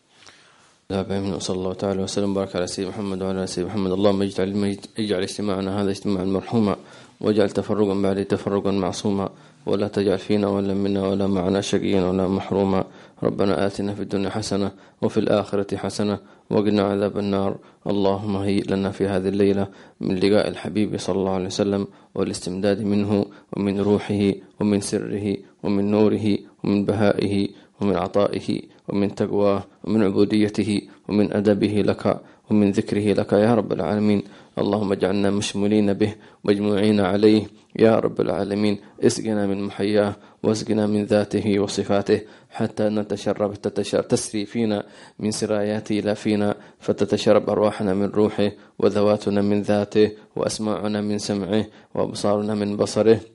[0.90, 3.92] لا وصلى الله تعالى وسلم وبارك على سيدنا محمد وعلى سيدنا محمد.
[3.92, 6.76] اللهم اجعل اجعل اجتماعنا هذا اجتماعا مرحوما
[7.22, 9.30] واجعل تفرقا بعد تفرقا معصوما.
[9.66, 12.84] ولا تجعل فينا ولا منا ولا معنا شقيا ولا محروما.
[13.24, 14.72] ربنا آتنا في الدنيا حسنة
[15.02, 16.20] وفي الآخرة حسنة
[16.50, 17.56] وقنا عذاب النار.
[17.88, 19.68] اللهم هيئ لنا في هذه الليلة
[20.02, 23.26] من لقاء الحبيب صلى الله عليه وسلم والاستمداد منه
[23.58, 27.48] ومن روحه ومن سره ومن نوره ومن بهائه
[27.82, 34.22] ومن عطائه ومن تقواه ومن عبوديته ومن أدبه لك ومن ذكره لك يا رب العالمين.
[34.54, 36.16] اللهم اجعلنا مشمولين به
[36.46, 37.44] مجموعين عليه
[37.80, 38.78] يا رب العالمين.
[39.02, 44.84] اسقنا من محياه واسقنا من ذاته وصفاته حتى نتشرب تتشرب تسري فينا
[45.20, 51.66] من سراياته إلى فينا فتتشرب أرواحنا من روحه وذواتنا من ذاته وأسماعنا من سمعه
[51.96, 53.33] وأبصارنا من بصره.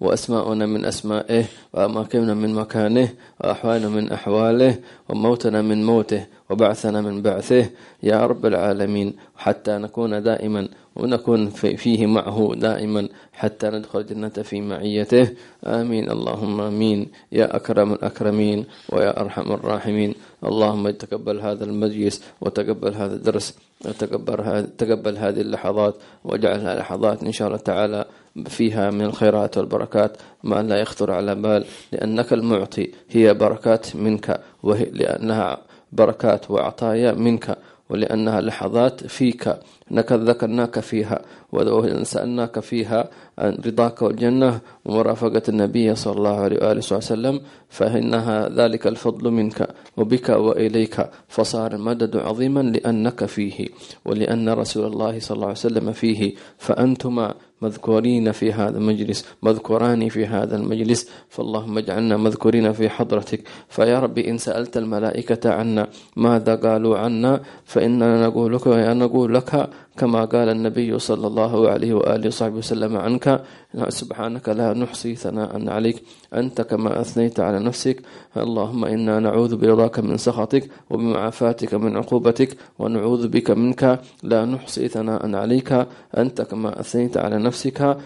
[0.00, 1.44] وأسماؤنا من أسمائه
[1.74, 3.08] وأماكننا من مكانه
[3.40, 4.74] وأحوالنا من أحواله
[5.08, 7.70] وموتنا من موته وبعثنا من بعثه.
[8.02, 15.28] يا رب العالمين حتى نكون دائما ونكون فيه معه دائما حتى ندخل الجنة في معيته.
[15.66, 16.10] آمين.
[16.10, 17.06] اللهم آمين.
[17.32, 20.14] يا أكرم الأكرمين ويا أرحم الراحمين.
[20.44, 27.58] اللهم تقبل هذا المجلس وتقبل هذا الدرس وتقبل هذه اللحظات واجعلها لحظات إن شاء الله
[27.58, 28.04] تعالى
[28.46, 30.16] فيها من الخيرات والبركات.
[30.44, 35.58] ما لا يخطر على بال لأنك المعطي هي بركات منك وهي لأنها
[35.92, 37.58] بركات وعطايا منك.
[37.90, 39.56] ولأنها لحظات فيك
[39.92, 41.22] ذكرناك فيها
[41.52, 43.08] وسألناك فيها
[43.38, 50.28] عن رضاك والجنة ومرافقة النبي صلى الله عليه وآله وسلم فإنها ذلك الفضل منك وبك
[50.28, 51.10] وإليك.
[51.28, 53.66] فصار المدد عظيما لأنك فيه
[54.04, 56.34] ولأن رسول الله صلى الله عليه وسلم فيه.
[56.58, 61.10] فأنتما مذكورين في هذا المجلس مذكوران في هذا المجلس.
[61.28, 63.40] فاللهم اجعلنا مذكورين في حضرتك.
[63.68, 70.24] فيا رب إن سألت الملائكة عنا ماذا قالوا عنا فإننا نقول لك نقول لك كما
[70.24, 73.42] قال النبي صلى الله عليه وآله وصحبه وسلم عنك
[73.88, 76.02] سبحانك لا نحصي ثناء عليك
[76.34, 77.96] أنت كما أثنيت على نفسك
[78.36, 85.34] اللهم إنا نعوذ برضاك من سخطك وبمعافاتك من عقوبتك ونعوذ بك منك لا نحصي ثناء
[85.34, 85.86] عليك
[86.18, 87.96] أنت كما أثنيت على نفسك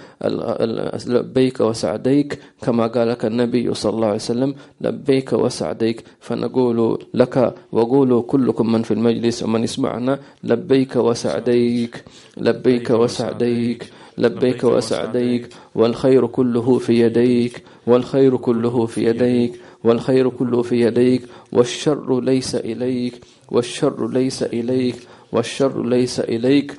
[1.07, 8.23] لبيك وسعديك كما قال لك النبي صلى الله عليه وسلم لبيك وسعديك فنقول لك وقولوا
[8.23, 11.82] كلكم من في المجلس ومن يسمعنا لبيك وسعديك.
[12.37, 15.49] لبيك وسعديك لبيك وسعديك.
[15.75, 19.61] والخير كله في يديك والخير كله في يديك.
[19.85, 21.23] والخير كله في يديك.
[21.53, 23.15] والشر ليس إليك.
[23.51, 24.97] والشر ليس إليك.
[25.33, 26.75] والشر ليس إليك.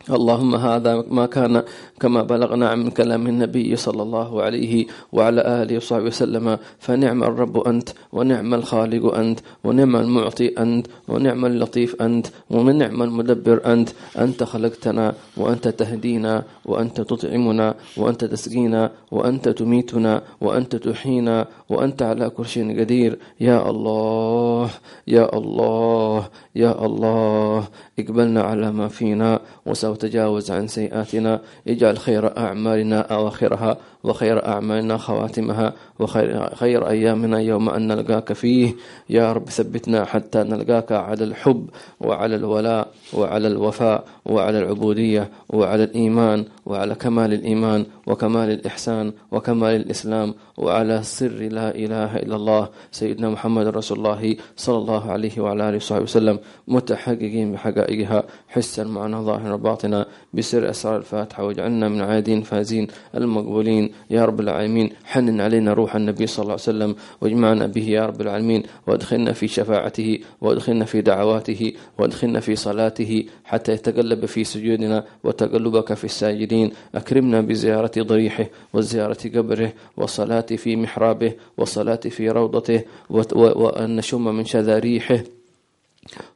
[0.00, 1.62] اللهم هذا ما كان
[2.00, 6.58] كما بلغنا من كلام النبي صلى الله عليه وعلى آله وصحبه وسلم.
[6.78, 13.88] فنعم الرب أنت ونعم الخالق أنت ونعم المعطي أنت ونعم اللطيف أنت ونعم المدبر أنت.
[14.16, 21.36] أنت خلقتنا وأنت تهدينا وأنت تطعمنا وأنت تسقينا وأنت تميتنا وأنت تحيينا
[21.68, 23.18] وأنت على كل شيء قدير.
[23.40, 24.70] يا الله
[25.06, 27.68] يا الله يا الله.
[28.00, 31.40] اقبلنا على ما فينا وسوف تجاوز عن سيئاتنا.
[31.68, 38.74] اجعل خير أعمالنا أواخرها وخير أعمالنا خواتمها وخير خير أيامنا يوم أن نلقاك فيه.
[39.10, 41.66] يا رب ثبتنا حتى نلقاك على الحب
[42.00, 50.34] وعلى الولاء وعلى الوفاء وعلى العبودية وعلى الإيمان وعلى كمال الإيمان وكمال الإحسان وكمال الإسلام
[50.58, 55.76] وعلى سر لا إله إلا الله سيدنا محمد رسول الله صلى الله عليه وعلى آله
[55.76, 56.38] وصحبه وسلم
[56.68, 64.24] متحققين بحقائقها حسا معنا ظاهرا باطنا بسر أسرار الفاتحة واجعلنا من عادين فازين المقبولين يا
[64.24, 68.62] رب العالمين حنن علينا روح النبي صلى الله عليه وسلم واجمعنا به يا رب العالمين
[68.86, 76.04] وادخلنا في شفاعته وادخلنا في دعواته وادخلنا في صلاته حتى يتقلب في سجودنا وتقلبك في
[76.04, 84.44] الساجدين أكرمنا بزيارة ضريحه وزيارة قبره والصلاة في محرابه والصلاة في روضته وأن نشم من
[84.44, 85.22] شذا ريحه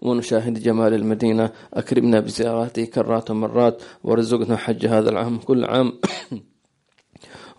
[0.02, 1.50] ونشاهد جمال المدينة.
[1.74, 3.82] أكرمنا بزيارته كرات ومرات.
[4.04, 5.92] وارزقنا حج هذا العام كل عام.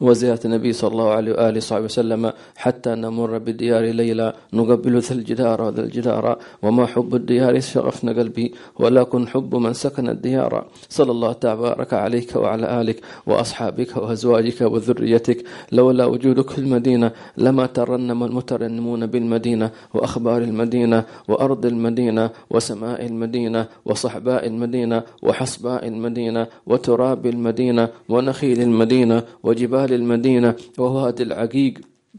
[0.02, 5.62] وزيارة النبي صلى الله عليه وآله وصحبه وسلم حتى نمر بديار ليلى نقبل ذا الجدار
[5.62, 10.66] وذا الجدار وما حب الديار شغفنا قلبي ولكن حب من سكن الديار.
[10.90, 15.44] صلى الله تبارك عليك وعلى آلك وأصحابك وأزواجك وذريتك.
[15.72, 24.48] لولا وجودك في المدينة لما ترنم المترنمون بالمدينة وأخبار المدينة وأرض المدينة وسماء المدينة وصحباء
[24.48, 31.74] المدينة وحصباء المدينة وتراب المدينة ونخيل المدينة وجبال جبال المدينة ووادي العقيق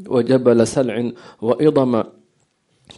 [0.09, 1.12] وجبل سلع
[1.43, 2.05] وإضم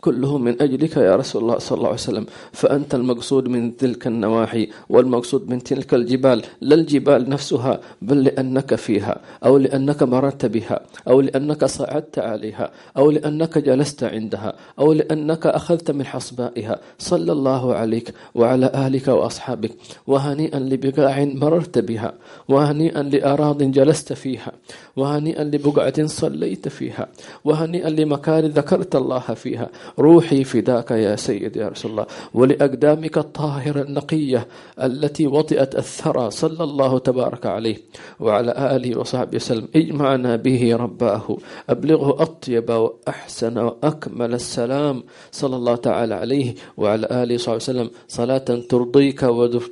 [0.01, 2.27] كله من أجلك يا رسول الله صلى الله عليه وسلم.
[2.53, 9.21] فأنت المقصود من تلك النواحي والمقصود من تلك الجبال لا الجبال نفسها بل لأنك فيها
[9.45, 15.91] أو لأنك مررت بها أو لأنك صعدت عليها أو لأنك جلست عندها أو لأنك أخذت
[15.91, 16.81] من حصبائها.
[16.99, 19.73] صلى الله عليك وعلى آلك وأصحابك.
[20.07, 22.13] وهنيئا لبقاع مررت بها.
[22.49, 24.53] وهنيئا لأراض جلست فيها.
[24.97, 27.09] وهنيئا لبقعة صليت فيها.
[27.45, 29.69] وهنيئا لمكان ذكرت الله فيها.
[29.99, 32.07] روحي فداك يا سيد يا رسول الله.
[32.35, 34.47] ولأقدامك الطاهرة النقية
[34.83, 37.77] التي وطئت الثرى صلى الله تبارك عليه
[38.21, 39.69] وعلى آله وصحبه وسلم.
[39.77, 41.37] اجمعنا به رباه.
[41.71, 47.91] أبلغه أطيب وأحسن وأكمل السلام صلى الله تعالى عليه وعلى آله وصحبه وسلم.
[48.09, 49.23] صلاة ترضيك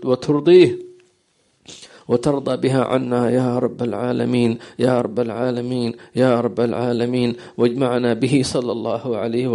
[0.04, 0.85] وترضيه.
[2.08, 7.34] وترضى بها عنا يا رب العالمين يا رب العالمين يا رب العالمين.
[7.58, 9.46] واجمعنا به صلى الله عليه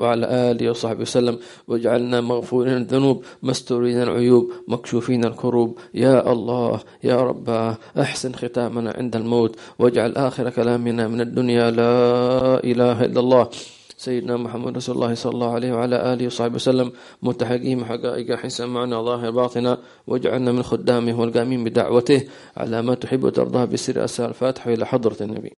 [0.00, 1.38] وعلى آله وصحبه وسلم.
[1.68, 5.78] واجعلنا مغفورين الذنوب مستورين العيوب مكشوفين الكروب.
[5.94, 9.56] يا الله يا رب أحسن ختامنا عند الموت.
[9.78, 11.94] واجعل آخر كلامنا من الدنيا لا
[12.64, 13.48] إله إلا الله.
[14.00, 16.92] سيدنا محمد رسول الله صلى الله عليه وعلى آله وصحبه وسلم.
[17.22, 22.24] متحقين حقائق حسن معنا ظاهر باطنا واجعلنا من خدامه والقامين بدعوته
[22.56, 25.48] على ما تحب وترضى بسر أسال الفاتحة إلى حضرة النبي.